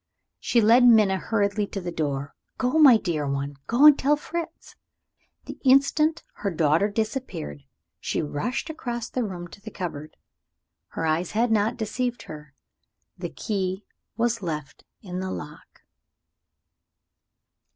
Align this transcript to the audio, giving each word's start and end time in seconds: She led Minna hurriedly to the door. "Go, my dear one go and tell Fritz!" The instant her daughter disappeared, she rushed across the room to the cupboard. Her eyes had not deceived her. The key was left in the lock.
She 0.39 0.61
led 0.61 0.83
Minna 0.83 1.17
hurriedly 1.17 1.67
to 1.67 1.79
the 1.79 1.91
door. 1.91 2.33
"Go, 2.57 2.79
my 2.79 2.97
dear 2.97 3.27
one 3.27 3.57
go 3.67 3.85
and 3.85 3.99
tell 3.99 4.15
Fritz!" 4.15 4.75
The 5.45 5.59
instant 5.63 6.23
her 6.37 6.49
daughter 6.49 6.89
disappeared, 6.89 7.61
she 7.99 8.19
rushed 8.19 8.71
across 8.71 9.09
the 9.11 9.23
room 9.23 9.47
to 9.49 9.61
the 9.61 9.69
cupboard. 9.69 10.17
Her 10.87 11.05
eyes 11.05 11.33
had 11.33 11.51
not 11.51 11.77
deceived 11.77 12.23
her. 12.23 12.55
The 13.19 13.29
key 13.29 13.85
was 14.17 14.41
left 14.41 14.83
in 15.03 15.19
the 15.19 15.29
lock. 15.29 15.83